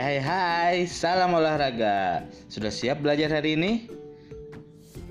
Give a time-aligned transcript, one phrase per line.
[0.00, 2.24] hai hai, salam olahraga.
[2.48, 3.84] Sudah siap belajar hari ini?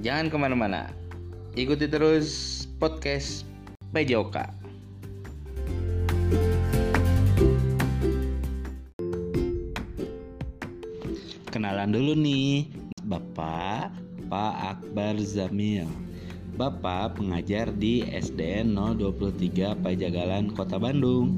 [0.02, 0.90] Jangan ke mana-mana.
[1.54, 3.46] Ikuti terus podcast
[3.94, 4.34] PJOK
[11.54, 12.74] Kenalan dulu nih
[13.06, 13.94] Bapak
[14.26, 15.86] Pak Akbar Zamil.
[16.58, 21.38] Bapak pengajar di SDN 023 Pajagalan Kota Bandung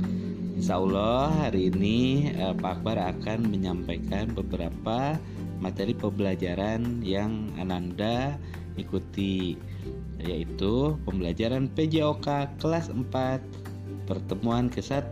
[0.61, 5.17] Insya Allah hari ini eh, Pak Akbar akan menyampaikan beberapa
[5.57, 8.37] materi pembelajaran yang Ananda
[8.77, 9.57] ikuti
[10.21, 13.09] yaitu pembelajaran PJOK kelas 4
[14.05, 15.09] pertemuan ke-1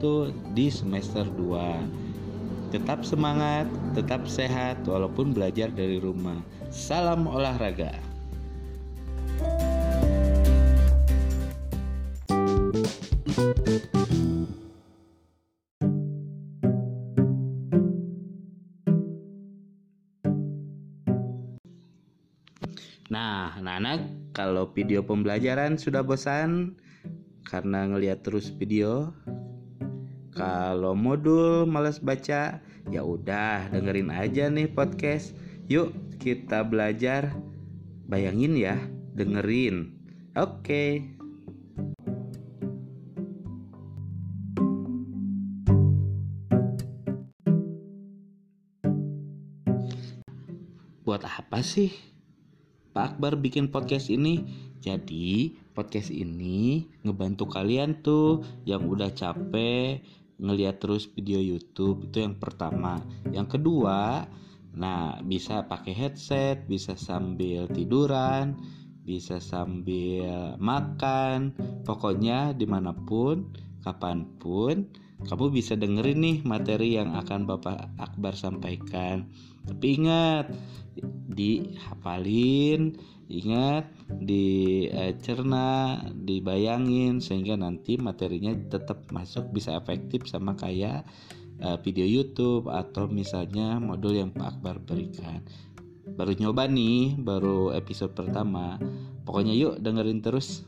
[0.53, 2.69] di semester 2.
[2.69, 3.65] Tetap semangat,
[3.97, 6.45] tetap sehat walaupun belajar dari rumah.
[6.69, 8.08] Salam olahraga.
[23.09, 24.05] Nah, anak-anak,
[24.37, 26.77] kalau video pembelajaran sudah bosan
[27.41, 29.17] karena ngelihat terus video,
[30.29, 32.61] kalau modul males baca,
[32.93, 35.33] ya udah dengerin aja nih podcast.
[35.65, 37.33] Yuk kita belajar.
[38.05, 38.77] Bayangin ya,
[39.17, 39.89] dengerin.
[40.37, 41.09] Oke.
[51.01, 52.08] Buat apa sih
[52.99, 54.43] Pak Akbar bikin podcast ini.
[54.83, 60.03] Jadi podcast ini ngebantu kalian tuh yang udah capek
[60.35, 62.99] ngeliat terus video YouTube itu yang pertama.
[63.31, 64.27] Yang kedua,
[64.75, 68.59] nah bisa pakai headset, bisa sambil tiduran,
[69.07, 71.55] bisa sambil makan,
[71.87, 73.47] pokoknya di mana pun,
[73.79, 79.27] kapan pun kamu bisa dengerin nih materi yang akan Bapak Akbar sampaikan.
[79.67, 80.47] Tapi ingat,
[81.27, 82.95] dihafalin,
[83.27, 91.03] ingat dicerna, dibayangin sehingga nanti materinya tetap masuk bisa efektif sama kayak
[91.59, 95.43] uh, video YouTube atau misalnya modul yang Pak Akbar berikan.
[96.09, 98.81] Baru nyoba nih, baru episode pertama.
[99.27, 100.65] Pokoknya yuk dengerin terus.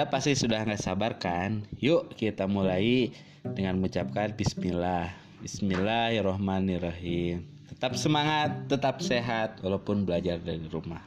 [0.00, 1.60] Ananda pasti sudah nggak sabar kan?
[1.76, 3.12] Yuk kita mulai
[3.44, 5.12] dengan mengucapkan Bismillah.
[5.44, 7.44] Bismillahirrohmanirrohim.
[7.68, 11.04] Tetap semangat, tetap sehat, walaupun belajar dari rumah.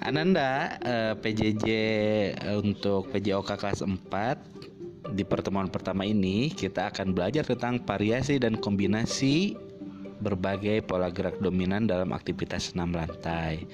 [0.00, 1.68] Ananda eh, PJJ
[2.64, 9.56] untuk PJOK kelas 4 di pertemuan pertama ini kita akan belajar tentang variasi dan kombinasi
[10.20, 13.64] berbagai pola gerak dominan dalam aktivitas senam lantai.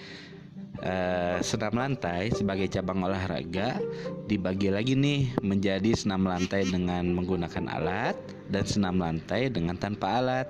[0.76, 3.80] Uh, senam lantai sebagai cabang olahraga
[4.28, 8.12] dibagi lagi nih menjadi senam lantai dengan menggunakan alat
[8.52, 10.48] dan senam lantai dengan tanpa alat.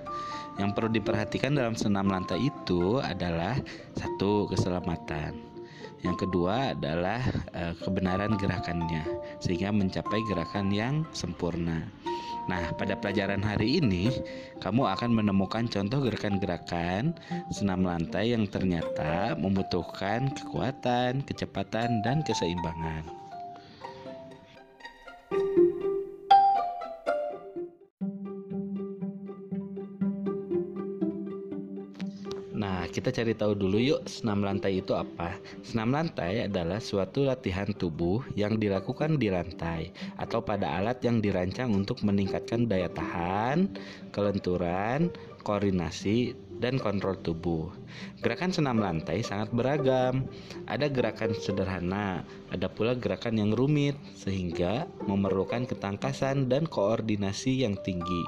[0.56, 3.60] Yang perlu diperhatikan dalam senam lantai itu adalah
[3.93, 5.56] satu keselamatan
[6.05, 7.23] yang kedua adalah
[7.55, 9.05] e, kebenaran gerakannya
[9.41, 11.84] sehingga mencapai gerakan yang sempurna.
[12.47, 14.06] Nah, pada pelajaran hari ini
[14.62, 17.19] kamu akan menemukan contoh gerakan-gerakan
[17.51, 23.25] senam lantai yang ternyata membutuhkan kekuatan, kecepatan, dan keseimbangan.
[33.06, 35.39] Kita cari tahu dulu yuk senam lantai itu apa.
[35.62, 41.71] Senam lantai adalah suatu latihan tubuh yang dilakukan di lantai atau pada alat yang dirancang
[41.71, 43.71] untuk meningkatkan daya tahan,
[44.11, 45.15] kelenturan,
[45.47, 47.71] koordinasi, dan kontrol tubuh.
[48.27, 50.26] Gerakan senam lantai sangat beragam.
[50.67, 58.26] Ada gerakan sederhana, ada pula gerakan yang rumit sehingga memerlukan ketangkasan dan koordinasi yang tinggi.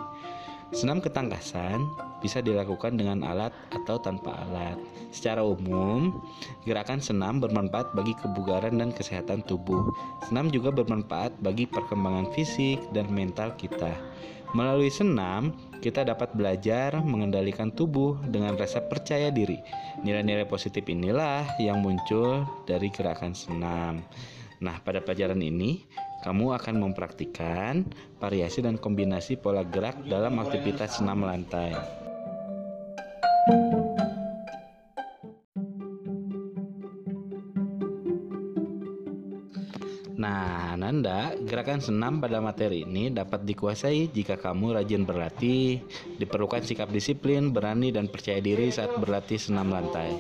[0.71, 4.79] Senam ketangkasan bisa dilakukan dengan alat atau tanpa alat.
[5.15, 6.13] Secara umum,
[6.69, 9.89] gerakan senam bermanfaat bagi kebugaran dan kesehatan tubuh.
[10.27, 13.95] Senam juga bermanfaat bagi perkembangan fisik dan mental kita.
[14.57, 15.53] Melalui senam,
[15.85, 19.61] kita dapat belajar mengendalikan tubuh dengan rasa percaya diri.
[20.01, 24.01] Nilai-nilai positif inilah yang muncul dari gerakan senam.
[24.59, 25.85] Nah, pada pelajaran ini
[26.25, 27.87] kamu akan mempraktikkan
[28.19, 32.08] variasi dan kombinasi pola gerak dalam aktivitas senam lantai.
[33.49, 33.57] Nah,
[40.77, 45.81] Nanda, gerakan senam pada materi ini dapat dikuasai jika kamu rajin berlatih,
[46.21, 50.13] diperlukan sikap disiplin, berani, dan percaya diri saat berlatih senam lantai.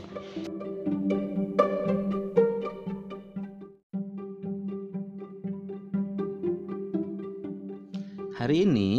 [8.41, 8.98] Hari ini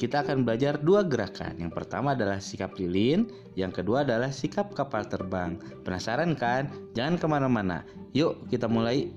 [0.00, 1.60] kita akan belajar dua gerakan.
[1.60, 5.60] Yang pertama adalah sikap lilin, yang kedua adalah sikap kapal terbang.
[5.84, 6.72] Penasaran kan?
[6.96, 7.84] Jangan ke mana-mana.
[8.16, 9.12] Yuk kita mulai.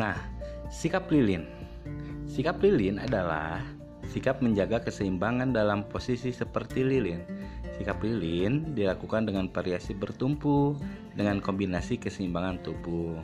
[0.00, 0.16] Nah,
[0.72, 1.44] sikap lilin.
[2.24, 3.76] Sikap lilin adalah
[4.16, 7.20] sikap menjaga keseimbangan dalam posisi seperti lilin.
[7.76, 10.72] Sikap lilin dilakukan dengan variasi bertumpu
[11.12, 13.20] dengan kombinasi keseimbangan tubuh.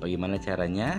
[0.00, 0.96] Bagaimana caranya?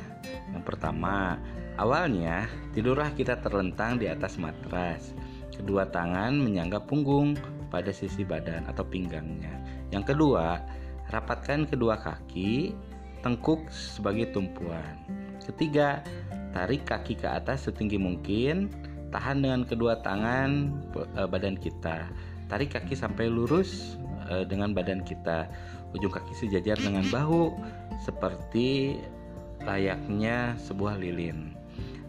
[0.54, 1.42] Yang pertama,
[1.82, 2.46] awalnya
[2.78, 5.18] tidurlah kita terlentang di atas matras.
[5.50, 7.34] Kedua tangan menyangga punggung
[7.74, 9.58] pada sisi badan atau pinggangnya.
[9.90, 10.62] Yang kedua,
[11.10, 12.78] rapatkan kedua kaki
[13.26, 15.02] tengkuk sebagai tumpuan.
[15.42, 16.06] Ketiga,
[16.54, 18.70] tarik kaki ke atas setinggi mungkin,
[19.14, 22.10] tahan dengan kedua tangan e, badan kita.
[22.50, 23.96] Tarik kaki sampai lurus
[24.26, 25.46] e, dengan badan kita.
[25.94, 27.54] Ujung kaki sejajar dengan bahu
[28.02, 28.98] seperti
[29.62, 31.54] layaknya sebuah lilin.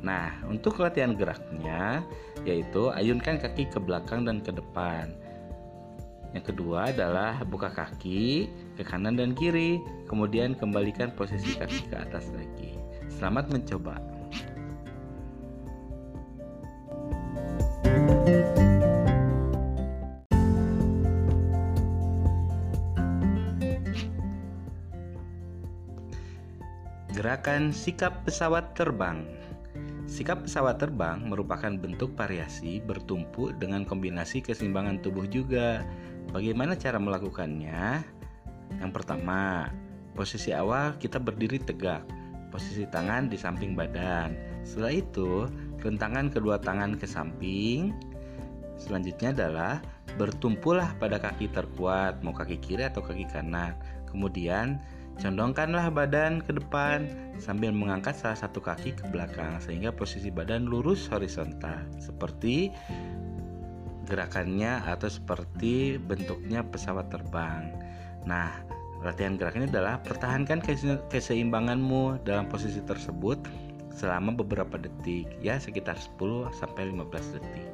[0.01, 2.01] Nah, untuk latihan geraknya
[2.49, 5.13] yaitu ayunkan kaki ke belakang dan ke depan.
[6.35, 9.79] Yang kedua adalah buka kaki ke kanan dan kiri,
[10.11, 12.75] kemudian kembalikan posisi kaki ke atas lagi.
[13.07, 14.14] Selamat mencoba.
[27.25, 29.25] Gerakan sikap pesawat terbang.
[30.05, 35.89] Sikap pesawat terbang merupakan bentuk variasi bertumpu dengan kombinasi keseimbangan tubuh juga.
[36.37, 38.05] Bagaimana cara melakukannya?
[38.77, 39.73] Yang pertama,
[40.13, 42.05] posisi awal kita berdiri tegak,
[42.53, 44.37] posisi tangan di samping badan.
[44.61, 45.49] Setelah itu,
[45.81, 47.97] rentangan kedua tangan ke samping.
[48.77, 49.81] Selanjutnya adalah
[50.21, 53.73] bertumpulah pada kaki terkuat, mau kaki kiri atau kaki kanan.
[54.13, 54.77] Kemudian
[55.19, 57.07] condongkanlah badan ke depan
[57.39, 62.71] sambil mengangkat salah satu kaki ke belakang sehingga posisi badan lurus horizontal seperti
[64.05, 67.73] gerakannya atau seperti bentuknya pesawat terbang.
[68.29, 68.53] Nah,
[69.01, 70.61] latihan gerak ini adalah pertahankan
[71.09, 73.41] keseimbanganmu dalam posisi tersebut
[73.95, 77.67] selama beberapa detik, ya sekitar 10 sampai 15 detik.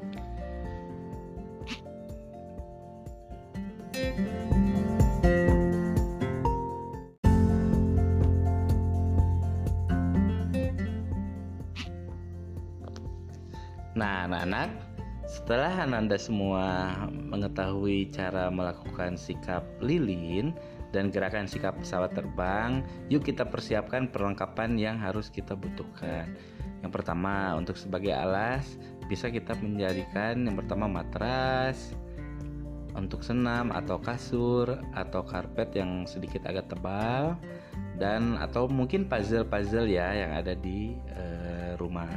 [14.01, 14.73] Nah, anak-anak,
[15.29, 20.57] setelah Ananda semua mengetahui cara melakukan sikap lilin
[20.89, 22.81] dan gerakan sikap pesawat terbang,
[23.13, 26.33] yuk kita persiapkan perlengkapan yang harus kita butuhkan.
[26.81, 31.93] Yang pertama, untuk sebagai alas, bisa kita menjadikan yang pertama matras,
[32.97, 37.37] untuk senam atau kasur atau karpet yang sedikit agak tebal
[38.01, 42.09] dan atau mungkin puzzle-puzzle ya yang ada di uh, rumah.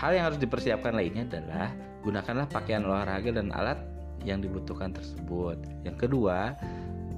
[0.00, 3.76] Hal yang harus dipersiapkan lainnya adalah gunakanlah pakaian olahraga dan alat
[4.24, 5.60] yang dibutuhkan tersebut.
[5.84, 6.56] Yang kedua,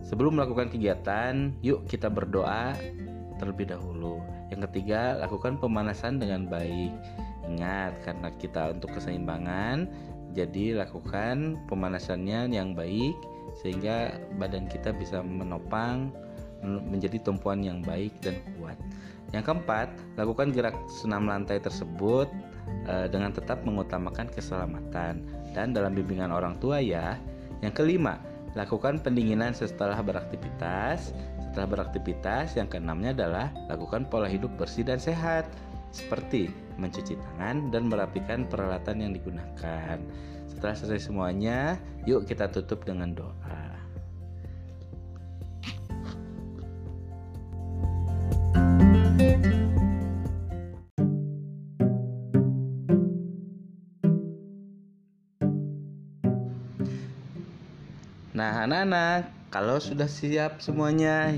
[0.02, 2.74] sebelum melakukan kegiatan, yuk kita berdoa
[3.38, 4.18] terlebih dahulu.
[4.50, 6.90] Yang ketiga, lakukan pemanasan dengan baik.
[7.46, 9.86] Ingat, karena kita untuk keseimbangan,
[10.34, 13.14] jadi lakukan pemanasannya yang baik
[13.62, 16.10] sehingga badan kita bisa menopang
[16.66, 18.74] menjadi tumpuan yang baik dan kuat.
[19.30, 22.26] Yang keempat, lakukan gerak senam lantai tersebut
[22.88, 27.18] uh, dengan tetap mengutamakan keselamatan dan dalam bimbingan orang tua ya.
[27.62, 28.18] Yang kelima,
[28.58, 31.14] lakukan pendinginan setelah beraktivitas.
[31.50, 35.44] Setelah beraktivitas, yang keenamnya adalah lakukan pola hidup bersih dan sehat
[35.92, 36.48] seperti
[36.80, 40.00] mencuci tangan dan merapikan peralatan yang digunakan.
[40.48, 41.76] Setelah selesai semuanya,
[42.08, 43.72] yuk kita tutup dengan doa.
[58.32, 61.28] Nah, anak-anak, kalau sudah siap semuanya,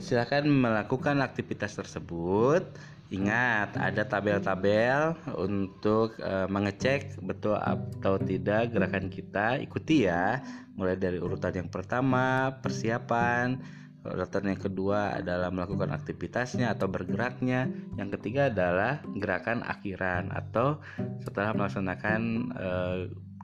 [0.00, 2.64] silakan melakukan aktivitas tersebut.
[3.12, 9.60] Ingat, ada tabel-tabel untuk uh, mengecek betul atau tidak gerakan kita.
[9.60, 10.40] Ikuti ya,
[10.78, 13.60] mulai dari urutan yang pertama, persiapan,
[14.00, 17.68] Latihan yang kedua adalah melakukan aktivitasnya atau bergeraknya.
[18.00, 20.80] Yang ketiga adalah gerakan akhiran atau
[21.20, 22.20] setelah melaksanakan
[22.56, 23.00] eh,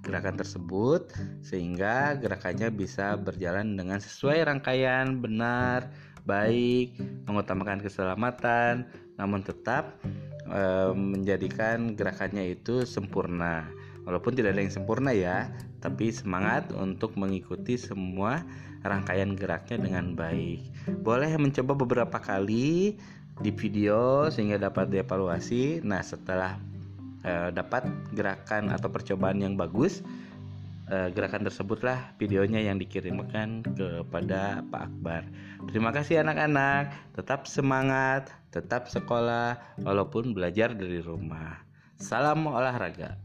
[0.06, 1.10] gerakan tersebut
[1.42, 5.90] sehingga gerakannya bisa berjalan dengan sesuai rangkaian benar,
[6.22, 6.94] baik,
[7.26, 8.86] mengutamakan keselamatan,
[9.18, 9.98] namun tetap
[10.46, 13.66] e, menjadikan gerakannya itu sempurna.
[14.06, 15.50] Walaupun tidak ada yang sempurna ya,
[15.82, 18.46] tapi semangat untuk mengikuti semua
[18.86, 20.62] rangkaian geraknya dengan baik.
[21.02, 22.94] Boleh mencoba beberapa kali
[23.42, 25.82] di video sehingga dapat dievaluasi.
[25.82, 26.56] Nah, setelah
[27.26, 30.00] eh, dapat gerakan atau percobaan yang bagus
[30.88, 35.22] eh, gerakan tersebutlah videonya yang dikirimkan kepada Pak Akbar.
[35.68, 41.60] Terima kasih anak-anak, tetap semangat, tetap sekolah walaupun belajar dari rumah.
[41.98, 43.18] Salam olahraga.